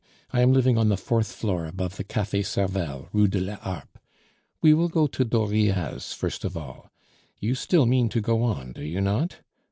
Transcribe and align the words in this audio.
I 0.31 0.41
am 0.41 0.51
living 0.51 0.79
on 0.79 0.89
the 0.89 0.97
fourth 0.97 1.31
floor 1.31 1.67
above 1.67 1.97
the 1.97 2.03
Cafe 2.03 2.41
Servel, 2.41 3.07
Rue 3.13 3.27
de 3.27 3.39
la 3.39 3.57
Harpe. 3.57 3.99
We 4.59 4.73
will 4.73 4.89
go 4.89 5.05
to 5.05 5.23
Dauriat's 5.23 6.11
first 6.13 6.43
of 6.43 6.57
all. 6.57 6.89
You 7.39 7.53
still 7.53 7.85
mean 7.85 8.09
to 8.09 8.19
go 8.19 8.41
on, 8.41 8.71
do 8.71 8.81
you 8.83 8.99
not? 8.99 9.41